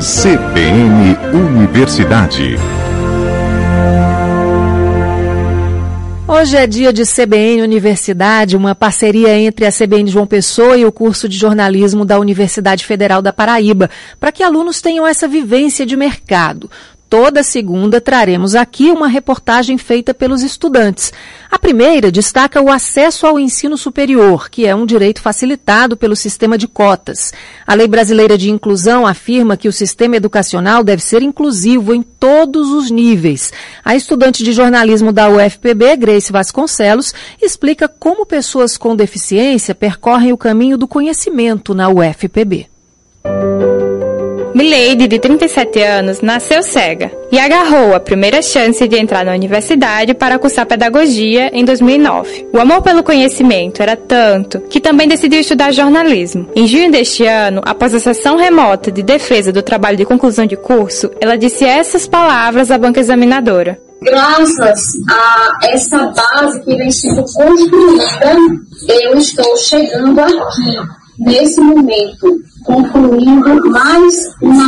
[0.00, 2.56] CBN Universidade.
[6.26, 10.92] Hoje é dia de CBN Universidade, uma parceria entre a CBN João Pessoa e o
[10.92, 15.98] curso de jornalismo da Universidade Federal da Paraíba, para que alunos tenham essa vivência de
[15.98, 16.70] mercado.
[17.10, 21.12] Toda segunda traremos aqui uma reportagem feita pelos estudantes.
[21.50, 26.56] A primeira destaca o acesso ao ensino superior, que é um direito facilitado pelo sistema
[26.56, 27.32] de cotas.
[27.66, 32.70] A Lei Brasileira de Inclusão afirma que o sistema educacional deve ser inclusivo em todos
[32.70, 33.52] os níveis.
[33.84, 40.38] A estudante de jornalismo da UFPB, Grace Vasconcelos, explica como pessoas com deficiência percorrem o
[40.38, 42.69] caminho do conhecimento na UFPB.
[44.54, 50.14] Milady, de 37 anos, nasceu cega e agarrou a primeira chance de entrar na universidade
[50.14, 52.48] para cursar pedagogia em 2009.
[52.52, 56.48] O amor pelo conhecimento era tanto que também decidiu estudar jornalismo.
[56.54, 60.56] Em junho deste ano, após a sessão remota de defesa do trabalho de conclusão de
[60.56, 63.80] curso, ela disse essas palavras à banca examinadora.
[64.02, 68.56] Graças a essa base que vem sendo construída,
[68.88, 70.76] eu estou chegando aqui,
[71.18, 74.16] nesse momento, concluindo mais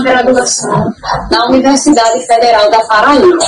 [0.03, 0.93] uma graduação
[1.31, 3.39] na Universidade Federal da Paraíba.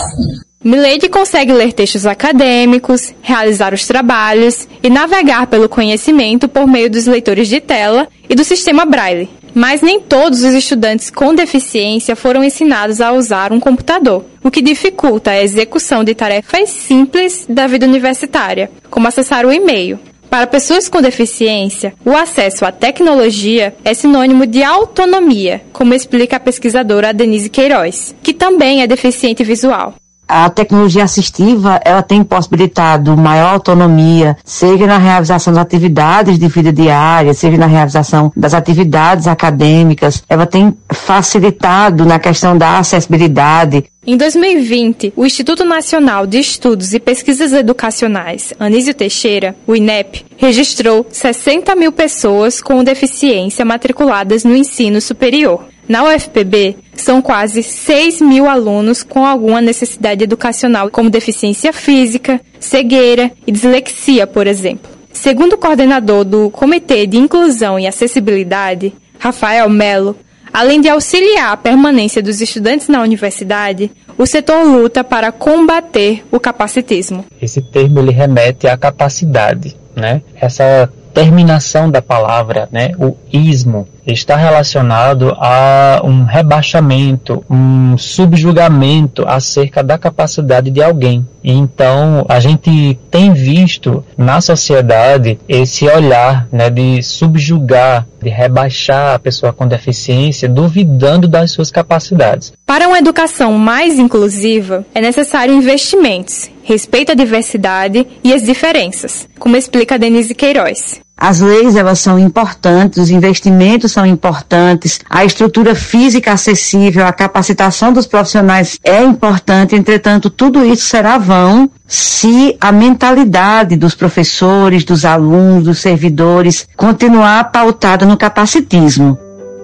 [0.62, 7.06] Milady consegue ler textos acadêmicos, realizar os trabalhos e navegar pelo conhecimento por meio dos
[7.06, 9.28] leitores de tela e do sistema Braille.
[9.54, 14.62] Mas nem todos os estudantes com deficiência foram ensinados a usar um computador, o que
[14.62, 20.00] dificulta a execução de tarefas simples da vida universitária, como acessar o e-mail.
[20.34, 26.40] Para pessoas com deficiência, o acesso à tecnologia é sinônimo de autonomia, como explica a
[26.40, 29.94] pesquisadora Denise Queiroz, que também é deficiente visual.
[30.26, 36.72] A tecnologia assistiva, ela tem possibilitado maior autonomia, seja na realização das atividades de vida
[36.72, 40.22] diária, seja na realização das atividades acadêmicas.
[40.28, 47.00] Ela tem facilitado na questão da acessibilidade, em 2020, o Instituto Nacional de Estudos e
[47.00, 55.00] Pesquisas Educacionais, Anísio Teixeira, o INEP, registrou 60 mil pessoas com deficiência matriculadas no ensino
[55.00, 55.73] superior.
[55.88, 63.30] Na UFPB, são quase 6 mil alunos com alguma necessidade educacional, como deficiência física, cegueira
[63.46, 64.90] e dislexia, por exemplo.
[65.12, 70.16] Segundo o coordenador do Comitê de Inclusão e Acessibilidade, Rafael Melo,
[70.54, 76.38] Além de auxiliar a permanência dos estudantes na universidade, o setor luta para combater o
[76.38, 77.24] capacitismo.
[77.42, 80.22] Esse termo ele remete à capacidade, né?
[80.40, 89.82] Essa terminação da palavra, né, o ismo, está relacionado a um rebaixamento, um subjugamento acerca
[89.82, 91.26] da capacidade de alguém.
[91.42, 99.18] Então a gente tem visto na sociedade esse olhar né, de subjugar, de rebaixar a
[99.18, 102.52] pessoa com deficiência, duvidando das suas capacidades.
[102.66, 109.56] Para uma educação mais inclusiva, é necessário investimentos, respeito à diversidade e as diferenças, como
[109.56, 111.03] explica Denise Queiroz.
[111.26, 117.94] As leis elas são importantes, os investimentos são importantes, a estrutura física acessível, a capacitação
[117.94, 125.06] dos profissionais é importante, entretanto, tudo isso será vão se a mentalidade dos professores, dos
[125.06, 129.18] alunos, dos servidores continuar pautada no capacitismo.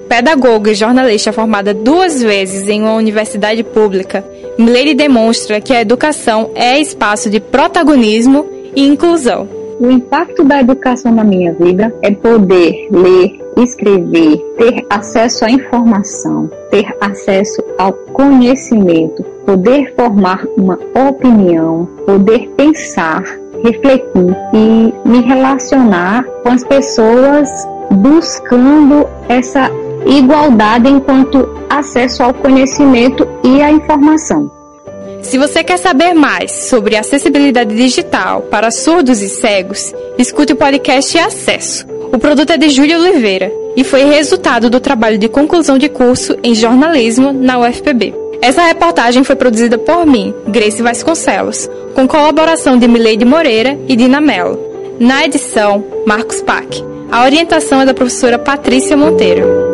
[0.09, 4.25] Pedagoga e jornalista formada duas vezes em uma universidade pública,
[4.59, 9.60] Milene demonstra que a educação é espaço de protagonismo e inclusão.
[9.81, 16.51] O impacto da educação na minha vida é poder ler, escrever, ter acesso à informação,
[16.71, 23.23] ter acesso ao conhecimento, poder formar uma opinião, poder pensar,
[23.65, 27.49] refletir e me relacionar com as pessoas
[27.91, 29.71] buscando essa
[30.05, 34.60] igualdade enquanto acesso ao conhecimento e à informação.
[35.23, 41.17] Se você quer saber mais sobre acessibilidade digital para surdos e cegos, escute o podcast
[41.19, 41.87] Acesso.
[42.13, 46.37] O produto é de Júlia Oliveira e foi resultado do trabalho de conclusão de curso
[46.43, 48.15] em jornalismo na UFPB.
[48.43, 54.21] Essa reportagem foi produzida por mim, Grace Vasconcelos, com colaboração de Mileide Moreira e Dina
[54.21, 54.59] Mello.
[54.99, 56.83] Na edição, Marcos Pac.
[57.13, 59.70] A orientação é da professora Patrícia Monteiro.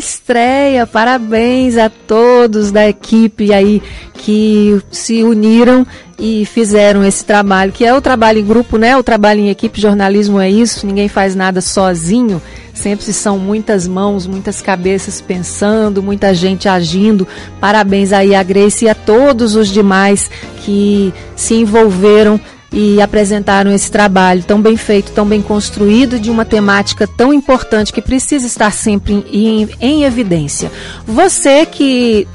[0.00, 0.86] Estreia!
[0.86, 3.82] Parabéns a todos da equipe aí
[4.14, 5.86] que se uniram
[6.18, 8.96] e fizeram esse trabalho, que é o trabalho em grupo, né?
[8.96, 12.40] O trabalho em equipe, jornalismo é isso, ninguém faz nada sozinho.
[12.72, 17.28] Sempre são muitas mãos, muitas cabeças pensando, muita gente agindo.
[17.60, 20.30] Parabéns aí a Grace e a todos os demais
[20.64, 22.40] que se envolveram
[22.72, 27.92] e apresentaram esse trabalho tão bem feito, tão bem construído, de uma temática tão importante
[27.92, 30.70] que precisa estar sempre em, em evidência.
[31.06, 32.28] Você que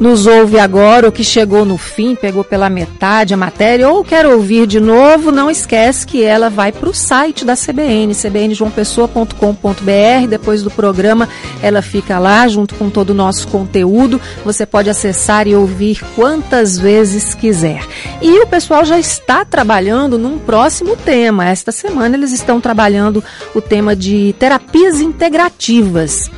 [0.00, 4.26] nos ouve agora ou que chegou no fim, pegou pela metade a matéria ou quer
[4.26, 10.26] ouvir de novo, não esquece que ela vai para o site da CBN, cbnjoaopessoa.com.br.
[10.28, 11.28] Depois do programa,
[11.62, 14.18] ela fica lá junto com todo o nosso conteúdo.
[14.42, 17.86] Você pode acessar e ouvir quantas vezes quiser.
[18.22, 21.46] E o pessoal já está trabalhando num próximo tema.
[21.46, 23.22] Esta semana eles estão trabalhando
[23.54, 26.30] o tema de terapias integrativas.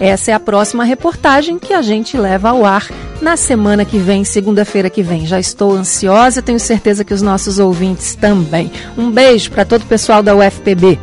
[0.00, 2.88] Essa é a próxima reportagem que a gente leva ao ar
[3.20, 5.26] na semana que vem, segunda-feira que vem.
[5.26, 8.70] Já estou ansiosa, tenho certeza que os nossos ouvintes também.
[8.98, 10.98] Um beijo para todo o pessoal da UFPB.